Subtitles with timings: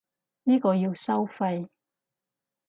[0.45, 1.69] 呢個要收費